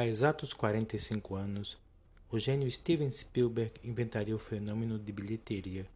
[0.00, 1.76] Há exatos 45 anos,
[2.30, 5.86] o gênio Steven Spielberg inventaria o fenômeno de bilheteria,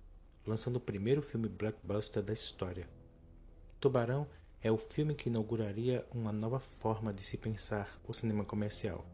[0.46, 2.86] lançando o primeiro filme blockbuster da história.
[3.80, 4.26] Tubarão
[4.62, 9.06] é o filme que inauguraria uma nova forma de se pensar o cinema comercial.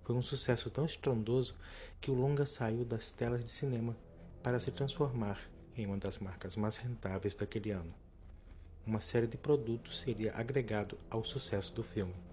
[0.00, 1.54] Foi um sucesso tão estrondoso
[2.00, 3.94] que o longa saiu das telas de cinema
[4.42, 5.38] para se transformar
[5.76, 7.92] em uma das marcas mais rentáveis daquele ano.
[8.86, 12.25] Uma série de produtos seria agregado ao sucesso do filme.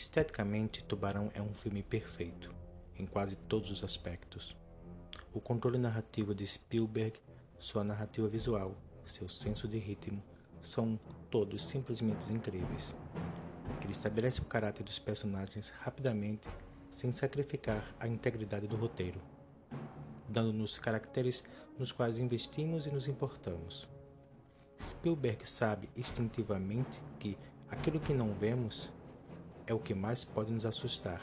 [0.00, 2.48] Esteticamente, Tubarão é um filme perfeito,
[2.96, 4.56] em quase todos os aspectos.
[5.30, 7.20] O controle narrativo de Spielberg,
[7.58, 10.22] sua narrativa visual, seu senso de ritmo,
[10.62, 10.98] são
[11.30, 12.96] todos simplesmente incríveis.
[13.82, 16.48] Ele estabelece o caráter dos personagens rapidamente,
[16.90, 19.20] sem sacrificar a integridade do roteiro,
[20.26, 21.44] dando-nos caracteres
[21.78, 23.86] nos quais investimos e nos importamos.
[24.80, 27.36] Spielberg sabe instintivamente que
[27.68, 28.90] aquilo que não vemos
[29.70, 31.22] é o que mais pode nos assustar,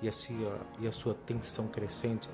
[0.00, 2.26] e a sua, e a sua tensão crescente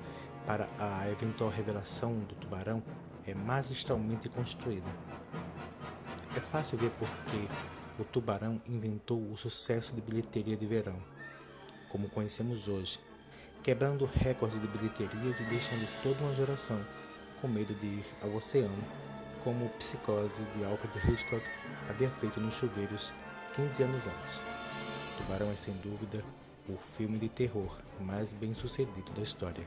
[0.47, 2.81] para a eventual revelação do tubarão
[3.27, 4.87] é magistralmente construída.
[6.33, 7.47] É fácil ver porque
[7.99, 10.97] o tubarão inventou o sucesso de bilheteria de verão,
[11.89, 12.97] como conhecemos hoje,
[13.61, 16.79] quebrando recordes de bilheterias e deixando toda uma geração
[17.41, 18.83] com medo de ir ao oceano,
[19.43, 21.43] como Psicose de Alfred Hitchcock
[21.89, 23.11] havia feito nos chuveiros
[23.57, 24.52] 15 anos antes.
[25.17, 26.23] Tubarão é sem dúvida
[26.67, 29.65] o filme de terror mais bem sucedido da história.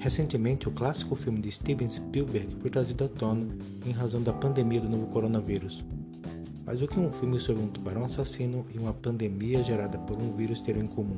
[0.00, 3.46] Recentemente, o clássico filme de Steven Spielberg foi trazido à tona
[3.86, 5.84] em razão da pandemia do novo coronavírus.
[6.66, 10.32] Mas o que um filme sobre um tubarão assassino e uma pandemia gerada por um
[10.32, 11.16] vírus teriam em comum?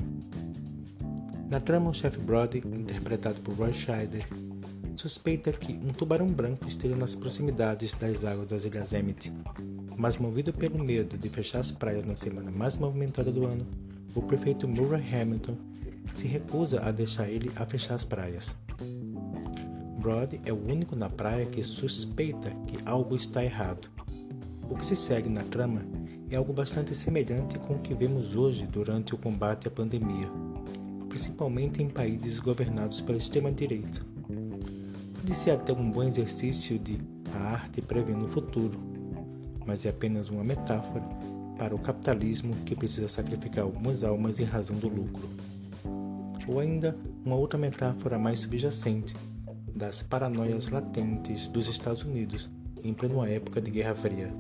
[1.53, 4.27] Na trama, o chefe Brody, interpretado por Roy Scheider,
[4.97, 9.31] suspeita que um tubarão branco esteja nas proximidades das águas das Ilhas Emmett,
[9.95, 13.67] mas movido pelo medo de fechar as praias na semana mais movimentada do ano,
[14.15, 15.55] o prefeito Murray Hamilton
[16.11, 18.57] se recusa a deixar ele a fechar as praias.
[20.01, 23.91] Brody é o único na praia que suspeita que algo está errado.
[24.71, 25.83] O que se segue na trama
[26.31, 30.31] é algo bastante semelhante com o que vemos hoje durante o combate à pandemia
[31.13, 34.01] principalmente em países governados pela extrema-direita.
[35.15, 36.97] Pode ser até um bom exercício de
[37.35, 38.81] a arte prevendo o futuro,
[39.67, 41.05] mas é apenas uma metáfora
[41.59, 45.29] para o capitalismo que precisa sacrificar algumas almas em razão do lucro.
[46.49, 49.15] Ou ainda uma outra metáfora mais subjacente
[49.77, 52.49] das paranoias latentes dos Estados Unidos
[52.83, 54.35] em plena época de Guerra Fria.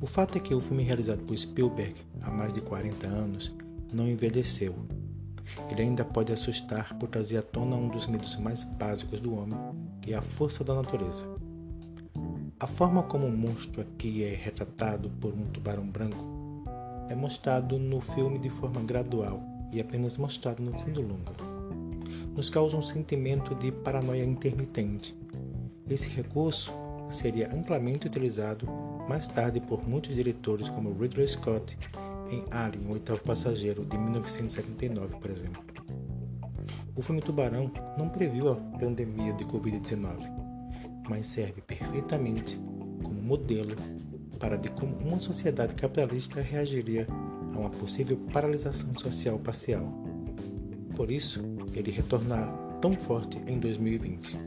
[0.00, 3.54] O fato é que o filme realizado por Spielberg há mais de 40 anos
[3.92, 4.74] não envelheceu.
[5.70, 9.58] Ele ainda pode assustar por trazer à tona um dos medos mais básicos do homem,
[10.00, 11.26] que é a força da natureza.
[12.58, 16.34] A forma como o monstro aqui é retratado por um tubarão branco
[17.08, 19.42] é mostrado no filme de forma gradual
[19.72, 21.32] e apenas mostrado no fim do longa.
[22.34, 25.14] Nos causa um sentimento de paranoia intermitente.
[25.88, 26.72] Esse recurso
[27.10, 28.66] seria amplamente utilizado
[29.08, 31.76] mais tarde por muitos diretores como Ridley Scott
[32.34, 35.62] em Alien, o oitavo passageiro, de 1979, por exemplo.
[36.96, 40.30] O filme Tubarão não previu a pandemia de Covid-19,
[41.08, 42.58] mas serve perfeitamente
[43.02, 43.74] como modelo
[44.38, 47.06] para de como uma sociedade capitalista reagiria
[47.54, 49.86] a uma possível paralisação social parcial.
[50.96, 51.40] Por isso,
[51.74, 54.38] ele retornar tão forte em 2020.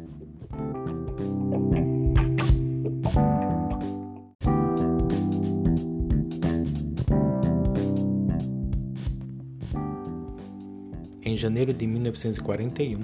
[11.38, 12.98] Em janeiro de 1941,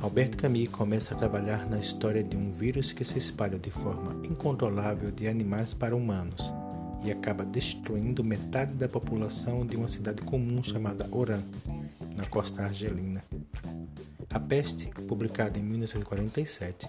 [0.00, 4.20] Albert Camus começa a trabalhar na história de um vírus que se espalha de forma
[4.22, 6.42] incontrolável de animais para humanos
[7.02, 11.40] e acaba destruindo metade da população de uma cidade comum chamada Oran,
[12.14, 13.24] na costa argelina.
[14.28, 16.86] A Peste, publicada em 1947,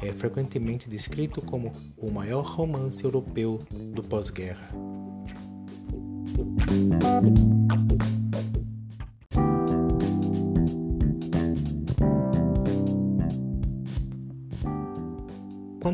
[0.00, 3.60] é frequentemente descrito como o maior romance europeu
[3.92, 4.70] do pós-guerra.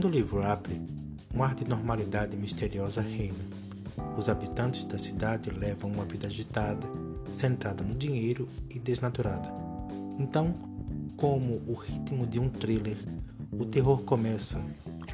[0.04, 0.82] Quando o livro abre,
[1.34, 3.38] um ar de normalidade misteriosa reina.
[4.18, 6.86] Os habitantes da cidade levam uma vida agitada,
[7.30, 9.48] centrada no dinheiro e desnaturada.
[10.18, 10.52] Então,
[11.16, 12.98] como o ritmo de um thriller,
[13.50, 14.62] o terror começa.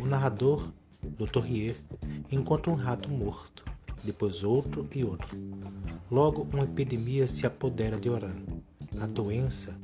[0.00, 1.38] O narrador, Dr.
[1.38, 1.76] Rier,
[2.28, 3.64] encontra um rato morto,
[4.02, 5.38] depois outro e outro.
[6.10, 8.34] Logo, uma epidemia se apodera de Oran.
[9.00, 9.78] A doença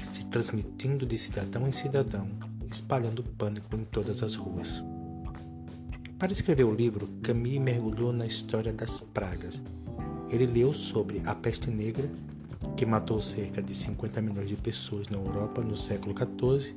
[0.00, 2.26] se transmitindo de cidadão em cidadão,
[2.70, 4.82] espalhando pânico em todas as ruas.
[6.18, 9.62] Para escrever o livro, Camille mergulhou na história das pragas.
[10.28, 12.08] Ele leu sobre a peste negra,
[12.76, 16.76] que matou cerca de 50 milhões de pessoas na Europa no século XIV,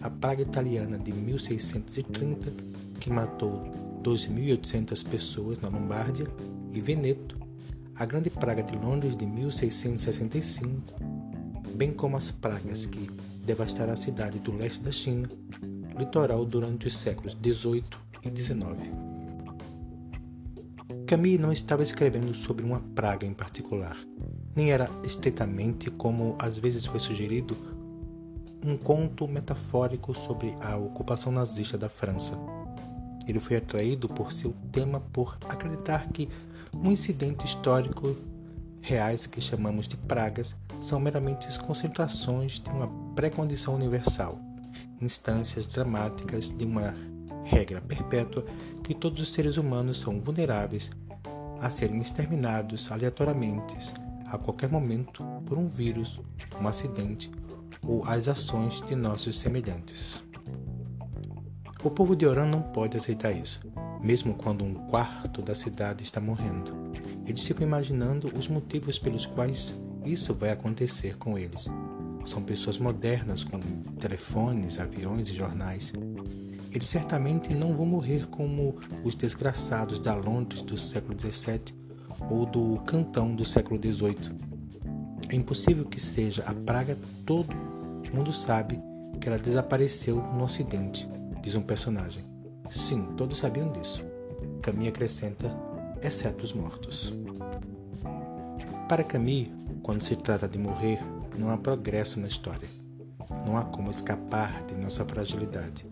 [0.00, 2.52] a praga italiana de 1630,
[3.00, 3.62] que matou
[4.02, 6.26] 2.800 pessoas na Lombardia,
[6.72, 7.34] e Veneto,
[7.94, 10.94] a grande praga de Londres de 1665,
[11.74, 13.08] bem como as pragas que
[13.46, 15.30] devastaram a cidade do leste da China,
[15.96, 18.90] litoral durante os séculos 18 e 19.
[21.06, 23.96] Camille não estava escrevendo sobre uma praga em particular,
[24.54, 27.56] nem era estritamente, como às vezes foi sugerido,
[28.64, 32.36] um conto metafórico sobre a ocupação nazista da França.
[33.28, 36.28] Ele foi atraído por seu tema por acreditar que
[36.74, 38.16] um incidente histórico
[38.80, 44.38] reais que chamamos de pragas são meramente concentrações de uma pré-condição universal,
[45.00, 46.94] instâncias dramáticas de uma
[47.44, 48.44] regra perpétua
[48.84, 50.90] que todos os seres humanos são vulneráveis
[51.60, 53.74] a serem exterminados aleatoriamente
[54.26, 56.20] a qualquer momento por um vírus,
[56.60, 57.30] um acidente
[57.82, 60.22] ou as ações de nossos semelhantes.
[61.82, 63.60] O povo de Oran não pode aceitar isso,
[64.02, 66.74] mesmo quando um quarto da cidade está morrendo.
[67.24, 69.74] Eles ficam imaginando os motivos pelos quais
[70.04, 71.66] isso vai acontecer com eles.
[72.26, 73.58] São pessoas modernas com
[73.98, 75.92] telefones, aviões e jornais
[76.76, 81.74] eles certamente não vão morrer como os desgraçados da Londres do século XVII
[82.30, 84.38] ou do Cantão do século XVIII.
[85.30, 87.56] É impossível que seja a praga, todo
[88.12, 88.78] mundo sabe
[89.18, 91.08] que ela desapareceu no Ocidente,
[91.42, 92.22] diz um personagem.
[92.68, 94.04] Sim, todos sabiam disso.
[94.60, 95.50] Camille acrescenta,
[96.02, 97.14] exceto os mortos.
[98.86, 99.50] Para Camille,
[99.82, 100.98] quando se trata de morrer,
[101.38, 102.68] não há progresso na história.
[103.46, 105.86] Não há como escapar de nossa fragilidade.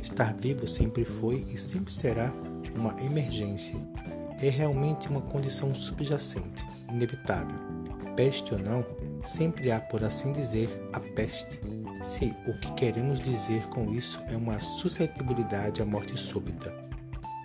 [0.00, 2.32] Estar vivo sempre foi e sempre será
[2.76, 3.76] uma emergência.
[4.40, 7.58] É realmente uma condição subjacente, inevitável.
[8.14, 8.84] Peste ou não,
[9.24, 11.60] sempre há, por assim dizer, a peste.
[12.02, 16.72] Se o que queremos dizer com isso é uma suscetibilidade à morte súbita,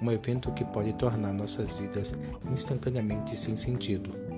[0.02, 2.14] um evento que pode tornar nossas vidas
[2.52, 4.31] instantaneamente sem sentido.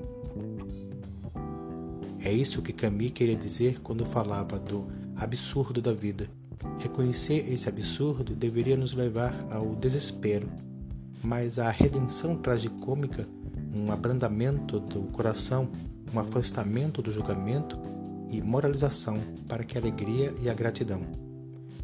[2.24, 6.30] É isso que Camille queria dizer quando falava do absurdo da vida
[6.80, 10.50] Reconhecer esse absurdo deveria nos levar ao desespero,
[11.24, 13.28] mas a redenção tragicômica,
[13.74, 15.70] um abrandamento do coração,
[16.14, 17.80] um afastamento do julgamento
[18.30, 19.18] e moralização
[19.48, 21.02] para que a alegria e a gratidão.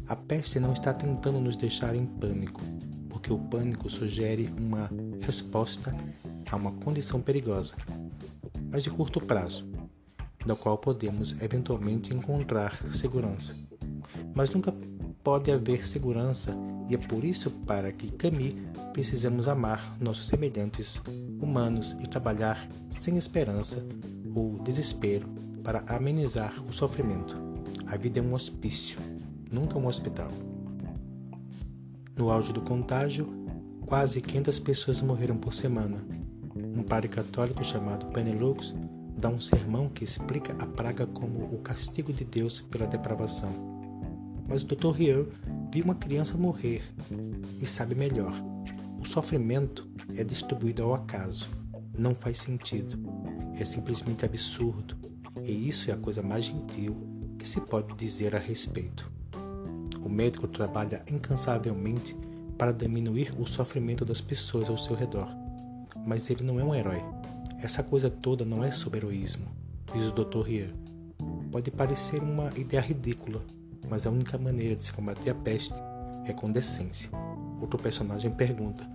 [0.06, 2.60] A peste não está tentando nos deixar em pânico,
[3.08, 4.90] porque o pânico sugere uma
[5.20, 5.94] resposta
[6.50, 7.74] a uma condição perigosa,
[8.70, 9.69] mas de curto prazo,
[10.44, 13.54] da qual podemos eventualmente encontrar segurança
[14.34, 14.74] mas nunca
[15.22, 16.54] pode haver segurança
[16.88, 18.56] e é por isso para que Camille
[18.92, 21.00] precisamos amar nossos semelhantes
[21.40, 23.84] humanos e trabalhar sem esperança
[24.34, 25.28] ou desespero
[25.62, 27.36] para amenizar o sofrimento.
[27.86, 28.98] A vida é um hospício,
[29.50, 30.30] nunca um hospital.
[32.16, 33.28] No auge do contágio,
[33.86, 36.04] quase 500 pessoas morreram por semana.
[36.54, 38.74] Um padre católico chamado Penelux
[39.20, 43.70] dá um sermão que explica a praga como o castigo de Deus pela depravação
[44.50, 44.90] mas o Dr.
[44.90, 45.28] Rieur
[45.72, 46.82] viu uma criança morrer
[47.60, 48.32] e sabe melhor.
[49.00, 51.48] O sofrimento é distribuído ao acaso.
[51.96, 52.98] Não faz sentido.
[53.56, 54.96] É simplesmente absurdo.
[55.44, 56.96] E isso é a coisa mais gentil
[57.38, 59.08] que se pode dizer a respeito.
[60.04, 62.16] O médico trabalha incansavelmente
[62.58, 65.28] para diminuir o sofrimento das pessoas ao seu redor.
[66.04, 67.00] Mas ele não é um herói.
[67.62, 69.46] Essa coisa toda não é sobre heroísmo,
[69.92, 70.40] diz o Dr.
[70.40, 70.70] Rieur.
[71.52, 73.44] Pode parecer uma ideia ridícula,
[73.86, 75.78] mas a única maneira de se combater a peste
[76.24, 77.10] é com decência.
[77.60, 78.88] Outro personagem pergunta: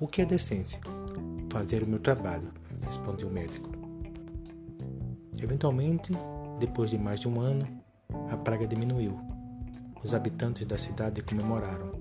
[0.00, 0.80] O que é decência?
[1.48, 3.70] Fazer o meu trabalho, respondeu o médico.
[5.40, 6.12] Eventualmente,
[6.58, 7.68] depois de mais de um ano,
[8.30, 9.16] a praga diminuiu.
[10.02, 11.92] Os habitantes da cidade comemoraram.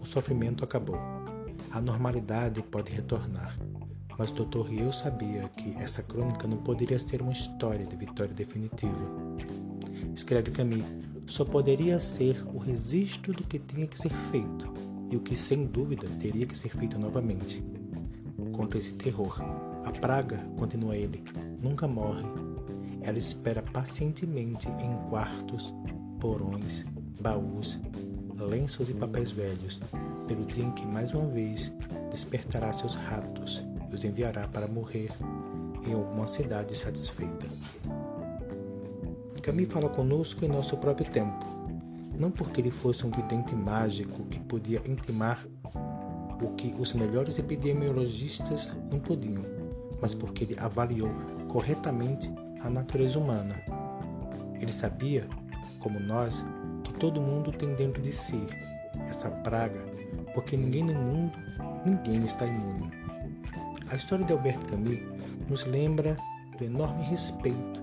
[0.00, 0.98] O sofrimento acabou.
[1.72, 3.58] A normalidade pode retornar.
[4.18, 4.62] Mas o Dr.
[4.62, 9.06] Rio sabia que essa crônica não poderia ser uma história de vitória definitiva.
[10.12, 10.84] Escreve Camille
[11.24, 14.72] só poderia ser o registro do que tinha que ser feito
[15.10, 17.64] e o que sem dúvida teria que ser feito novamente.
[18.52, 19.40] Contra esse terror,
[19.84, 21.22] a praga, continua ele,
[21.62, 22.24] nunca morre.
[23.02, 25.72] Ela espera pacientemente em quartos,
[26.18, 26.84] porões,
[27.20, 27.78] baús,
[28.34, 29.78] lenços e papéis velhos,
[30.26, 31.72] pelo dia em que mais uma vez
[32.10, 35.10] despertará seus ratos e os enviará para morrer
[35.86, 37.46] em alguma cidade satisfeita.
[39.42, 41.46] Camus fala conosco em nosso próprio tempo,
[42.18, 45.46] não porque ele fosse um vidente mágico que podia intimar
[46.42, 49.42] o que os melhores epidemiologistas não podiam,
[50.02, 51.08] mas porque ele avaliou
[51.48, 52.30] corretamente
[52.60, 53.54] a natureza humana.
[54.60, 55.26] Ele sabia,
[55.80, 56.44] como nós,
[56.84, 58.46] que todo mundo tem dentro de si
[59.08, 59.80] essa praga,
[60.34, 61.38] porque ninguém no mundo,
[61.86, 62.90] ninguém está imune.
[63.90, 65.00] A história de Albert Camus
[65.48, 66.16] nos lembra
[66.58, 67.80] do enorme respeito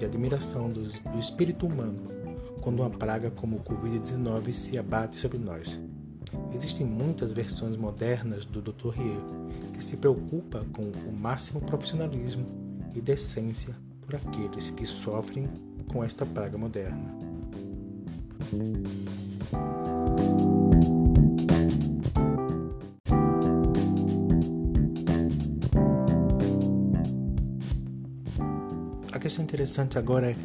[0.00, 2.14] e admiração do, do espírito humano
[2.62, 5.78] quando uma praga como o Covid-19 se abate sobre nós.
[6.54, 8.88] Existem muitas versões modernas do Dr.
[8.88, 9.18] Rie
[9.74, 12.46] que se preocupa com o máximo profissionalismo
[12.94, 15.46] e decência por aqueles que sofrem
[15.92, 17.14] com esta praga moderna.
[29.54, 30.36] Interessante agora é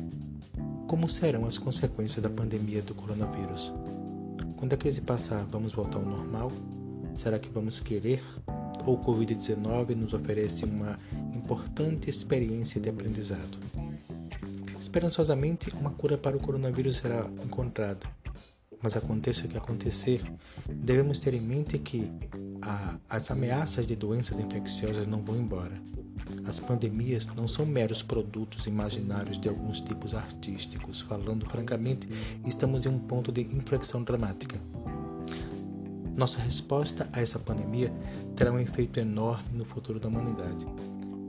[0.88, 3.74] como serão as consequências da pandemia do coronavírus?
[4.56, 6.52] Quando a crise passar, vamos voltar ao normal?
[7.16, 8.24] Será que vamos querer?
[8.86, 11.00] Ou o Covid-19 nos oferece uma
[11.34, 13.58] importante experiência de aprendizado?
[14.80, 18.06] Esperançosamente, uma cura para o coronavírus será encontrada.
[18.80, 20.22] Mas aconteça o que acontecer,
[20.68, 22.12] devemos ter em mente que
[22.62, 25.74] a, as ameaças de doenças infecciosas não vão embora
[26.46, 31.02] as pandemias não são meros produtos imaginários de alguns tipos artísticos.
[31.02, 32.08] Falando francamente,
[32.46, 34.58] estamos em um ponto de inflexão dramática.
[36.16, 37.94] Nossa resposta a essa pandemia
[38.36, 40.68] terá um efeito enorme no futuro da humanidade,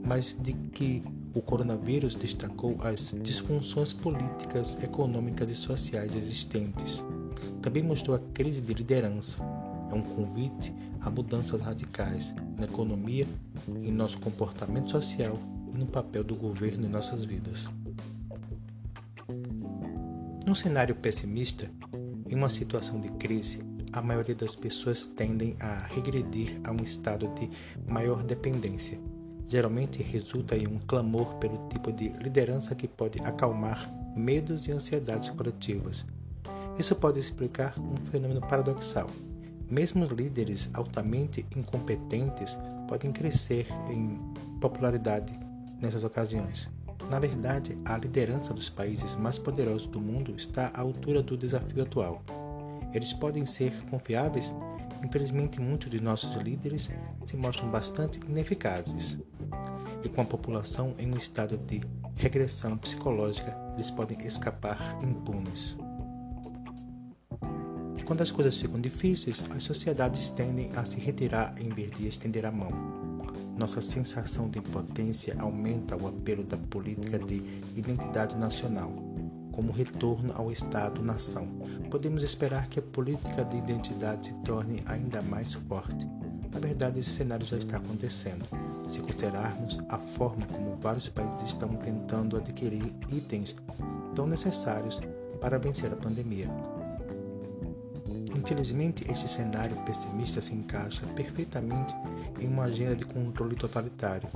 [0.05, 1.01] mas de que
[1.33, 7.01] o coronavírus destacou as disfunções políticas, econômicas e sociais existentes.
[7.61, 9.41] Também mostrou a crise de liderança.
[9.91, 13.27] É um convite a mudanças radicais na economia,
[13.67, 15.37] em nosso comportamento social
[15.73, 17.69] e no papel do governo em nossas vidas.
[20.45, 21.69] Num cenário pessimista,
[22.29, 23.59] em uma situação de crise,
[23.91, 27.49] a maioria das pessoas tendem a regredir a um estado de
[27.85, 28.97] maior dependência.
[29.47, 35.29] Geralmente resulta em um clamor pelo tipo de liderança que pode acalmar medos e ansiedades
[35.29, 36.05] coletivas.
[36.79, 39.07] Isso pode explicar um fenômeno paradoxal
[39.71, 44.19] mesmo líderes altamente incompetentes podem crescer em
[44.59, 45.33] popularidade
[45.81, 46.69] nessas ocasiões.
[47.09, 51.83] Na verdade, a liderança dos países mais poderosos do mundo está à altura do desafio
[51.83, 52.21] atual.
[52.93, 54.53] Eles podem ser confiáveis?
[55.03, 56.89] Infelizmente, muitos de nossos líderes
[57.23, 59.17] se mostram bastante ineficazes.
[60.03, 61.81] E com a população em um estado de
[62.15, 65.77] regressão psicológica, eles podem escapar impunes.
[68.11, 72.45] Quando as coisas ficam difíceis, as sociedades tendem a se retirar em vez de estender
[72.45, 72.69] a mão.
[73.57, 77.41] Nossa sensação de impotência aumenta o apelo da política de
[77.73, 78.91] identidade nacional,
[79.53, 81.47] como retorno ao Estado-nação.
[81.89, 86.05] Podemos esperar que a política de identidade se torne ainda mais forte.
[86.51, 88.45] Na verdade, esse cenário já está acontecendo.
[88.89, 93.55] Se considerarmos a forma como vários países estão tentando adquirir itens
[94.13, 94.99] tão necessários
[95.39, 96.49] para vencer a pandemia.
[98.35, 101.93] Infelizmente, este cenário pessimista se encaixa perfeitamente
[102.39, 104.29] em uma agenda de controle totalitário.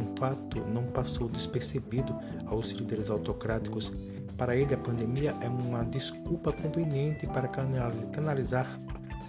[0.00, 3.92] Um fato não passou despercebido aos líderes autocráticos.
[4.36, 8.66] Para ele, a pandemia é uma desculpa conveniente para canalizar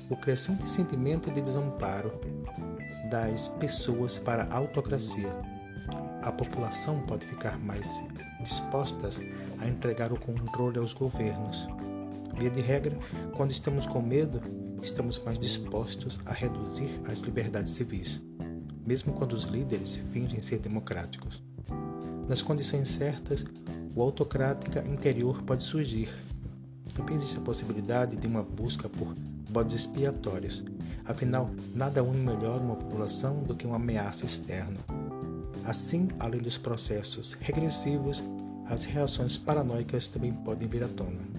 [0.10, 2.12] o crescente sentimento de desamparo
[3.10, 5.29] das pessoas para a autocracia.
[6.22, 8.01] A população pode ficar mais
[8.39, 9.22] dispostas
[9.60, 11.67] a entregar o controle aos governos.
[12.42, 12.98] Via de regra,
[13.38, 14.42] quando estamos com medo,
[14.82, 18.20] estamos mais dispostos a reduzir as liberdades civis,
[18.84, 21.44] mesmo quando os líderes fingem ser democráticos.
[22.28, 23.46] Nas condições certas,
[23.94, 26.10] o autocrática interior pode surgir.
[26.96, 29.14] Também existe a possibilidade de uma busca por
[29.48, 30.64] bodes expiatórios.
[31.06, 34.80] Afinal, nada une melhor uma população do que uma ameaça externa.
[35.64, 38.24] Assim, além dos processos regressivos,
[38.66, 41.31] as reações paranoicas também podem vir à tona.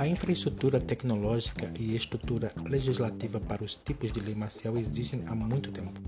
[0.00, 5.70] A infraestrutura tecnológica e estrutura legislativa para os tipos de lei marcial existem há muito
[5.70, 6.00] tempo.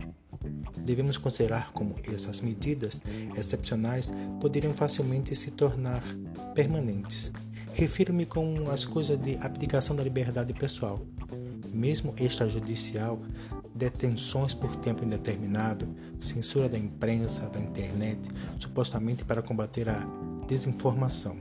[0.79, 2.99] Devemos considerar como essas medidas
[3.37, 6.03] excepcionais poderiam facilmente se tornar
[6.55, 7.31] permanentes.
[7.75, 10.99] Refiro-me com as coisas de abdicação da liberdade pessoal,
[11.71, 13.21] mesmo extrajudicial,
[13.75, 15.87] detenções por tempo indeterminado,
[16.19, 18.27] censura da imprensa, da internet,
[18.59, 20.01] supostamente para combater a
[20.47, 21.37] desinformação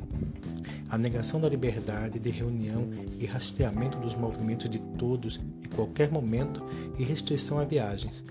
[0.91, 6.61] a negação da liberdade de reunião e rastreamento dos movimentos de todos e qualquer momento
[6.99, 8.21] e restrição a viagens.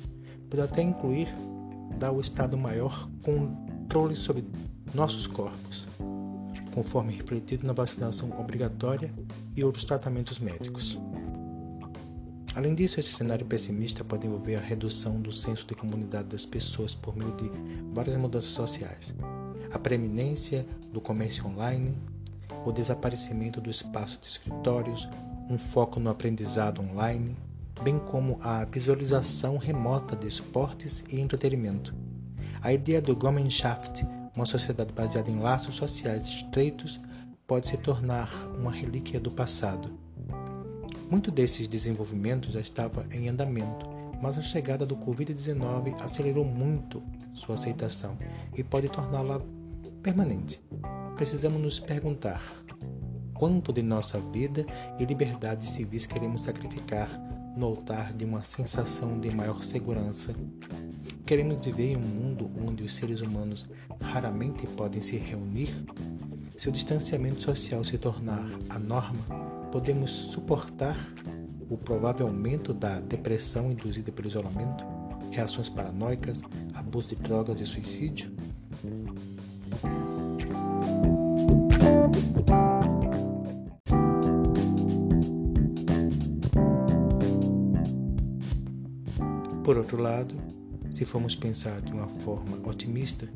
[0.50, 1.28] Pode até incluir
[1.98, 4.44] dar ao Estado maior controle sobre
[4.92, 5.86] nossos corpos,
[6.74, 9.10] conforme refletido na vacinação obrigatória
[9.56, 11.00] e outros tratamentos médicos.
[12.54, 16.94] Além disso, esse cenário pessimista pode envolver a redução do senso de comunidade das pessoas
[16.94, 17.50] por meio de
[17.94, 19.14] várias mudanças sociais,
[19.72, 21.96] a preeminência do comércio online,
[22.64, 25.08] o desaparecimento do espaço de escritórios,
[25.48, 27.36] um foco no aprendizado online,
[27.82, 31.94] bem como a visualização remota de esportes e entretenimento.
[32.60, 34.04] A ideia do Gemeinschaft,
[34.36, 37.00] uma sociedade baseada em laços sociais estreitos,
[37.46, 39.98] pode se tornar uma relíquia do passado
[41.10, 43.90] muito desses desenvolvimentos já estava em andamento,
[44.22, 47.02] mas a chegada do Covid-19 acelerou muito
[47.34, 48.16] sua aceitação
[48.56, 49.42] e pode torná-la
[50.00, 50.62] permanente.
[51.16, 52.42] Precisamos nos perguntar
[53.34, 54.66] quanto de nossa vida
[54.98, 57.08] e liberdades civis queremos sacrificar
[57.56, 60.34] no altar de uma sensação de maior segurança.
[61.26, 63.68] Queremos viver em um mundo onde os seres humanos
[64.00, 65.84] raramente podem se reunir?
[66.56, 69.22] Se o distanciamento social se tornar a norma,
[69.70, 70.96] podemos suportar
[71.70, 74.84] o provável aumento da depressão induzida pelo isolamento,
[75.30, 76.42] reações paranoicas,
[76.74, 78.30] abuso de drogas e suicídio?
[89.64, 90.34] Por outro lado,
[90.92, 93.28] se formos pensar de uma forma otimista,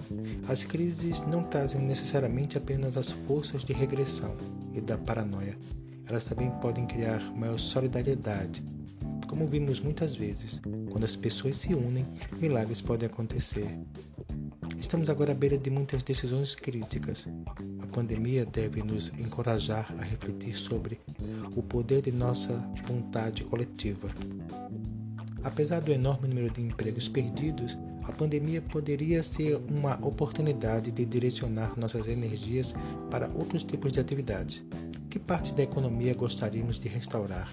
[0.49, 4.37] as crises não trazem necessariamente apenas as forças de regressão
[4.75, 5.57] e da paranoia,
[6.07, 8.62] elas também podem criar maior solidariedade.
[9.29, 10.61] Como vimos muitas vezes,
[10.91, 12.07] quando as pessoas se unem,
[12.41, 13.79] milagres podem acontecer.
[14.78, 17.26] Estamos agora à beira de muitas decisões críticas.
[17.81, 21.00] A pandemia deve nos encorajar a refletir sobre
[21.57, 22.52] o poder de nossa
[22.87, 24.09] vontade coletiva.
[25.43, 31.78] Apesar do enorme número de empregos perdidos, a pandemia poderia ser uma oportunidade de direcionar
[31.78, 32.75] nossas energias
[33.11, 34.64] para outros tipos de atividades.
[35.09, 37.49] Que partes da economia gostaríamos de restaurar?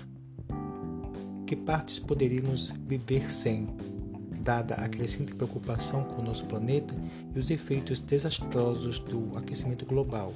[1.45, 3.67] Que partes poderíamos viver sem,
[4.41, 6.93] dada a crescente preocupação com o nosso planeta
[7.33, 10.33] e os efeitos desastrosos do aquecimento global?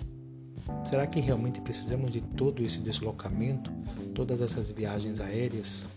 [0.84, 3.72] Será que realmente precisamos de todo esse deslocamento,
[4.14, 5.88] todas essas viagens aéreas?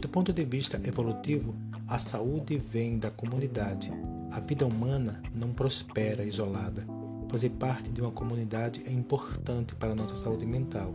[0.00, 1.54] Do ponto de vista evolutivo,
[1.86, 3.92] a saúde vem da comunidade.
[4.30, 6.86] A vida humana não prospera isolada.
[7.28, 10.94] Fazer parte de uma comunidade é importante para a nossa saúde mental.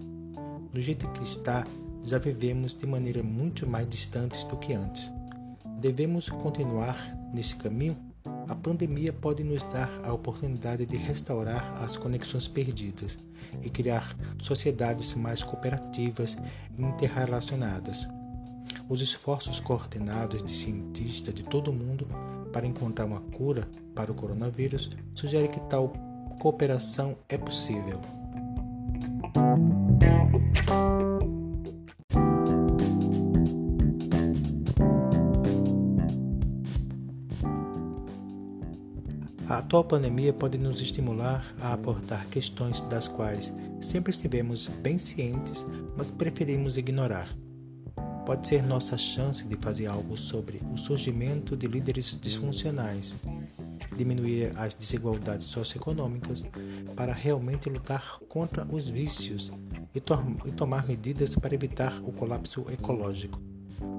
[0.71, 1.65] Do jeito que está,
[2.03, 5.11] já vivemos de maneira muito mais distante do que antes.
[5.79, 6.97] Devemos continuar
[7.33, 7.95] nesse caminho?
[8.49, 13.17] A pandemia pode nos dar a oportunidade de restaurar as conexões perdidas
[13.61, 16.37] e criar sociedades mais cooperativas
[16.77, 18.05] e interrelacionadas.
[18.89, 22.05] Os esforços coordenados de cientistas de todo o mundo
[22.51, 23.65] para encontrar uma cura
[23.95, 25.93] para o coronavírus sugerem que tal
[26.39, 28.01] cooperação é possível.
[39.69, 45.63] Atual pandemia pode nos estimular a abordar questões das quais sempre estivemos bem cientes,
[45.95, 47.29] mas preferimos ignorar.
[48.25, 53.15] Pode ser nossa chance de fazer algo sobre o surgimento de líderes disfuncionais
[53.95, 56.43] diminuir as desigualdades socioeconômicas,
[56.95, 59.51] para realmente lutar contra os vícios
[59.93, 63.39] e, to e tomar medidas para evitar o colapso ecológico.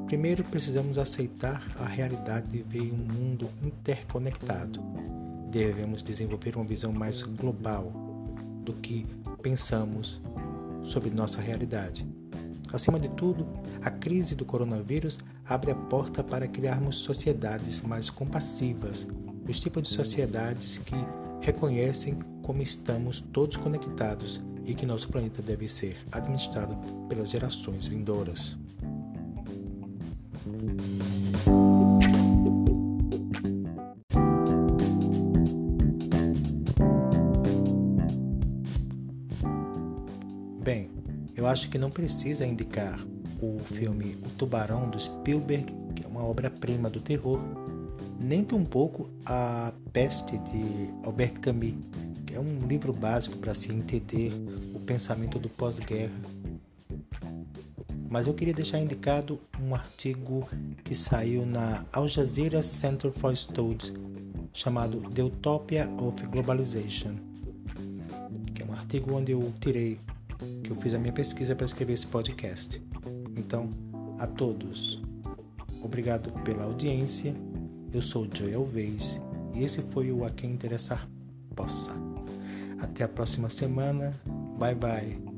[0.07, 4.83] Primeiro, precisamos aceitar a realidade de ver um mundo interconectado.
[5.51, 7.93] Devemos desenvolver uma visão mais global
[8.63, 9.07] do que
[9.43, 10.21] pensamos
[10.83, 12.07] sobre nossa realidade.
[12.73, 13.47] Acima de tudo,
[13.83, 19.07] a crise do coronavírus abre a porta para criarmos sociedades mais compassivas
[19.51, 20.95] os tipos de sociedades que
[21.41, 26.77] reconhecem como estamos todos conectados e que nosso planeta deve ser administrado
[27.09, 28.57] pelas gerações vindouras.
[41.51, 42.99] Acho que não precisa indicar
[43.43, 47.41] o filme O Tubarão do Spielberg, que é uma obra-prima do terror,
[48.21, 50.63] nem tampouco A Peste de
[51.03, 51.75] Albert Camus,
[52.25, 54.33] que é um livro básico para se entender
[54.75, 56.15] o pensamento do pós-guerra.
[58.09, 60.47] Mas eu queria deixar indicado um artigo
[60.85, 63.93] que saiu na Al Jazeera Center for Studies,
[64.53, 67.17] chamado The Utopia of Globalization,
[68.55, 69.99] que é um artigo onde eu tirei,
[70.63, 72.83] que eu fiz a minha pesquisa para escrever esse podcast.
[73.37, 73.71] Então,
[74.19, 75.01] a todos,
[75.83, 77.35] obrigado pela audiência
[77.93, 79.21] eu sou Joel Vez
[79.53, 81.09] e esse foi o A Quem Interessar
[81.57, 81.93] possa.
[82.79, 84.15] Até a próxima semana.
[84.59, 85.30] Bye bye.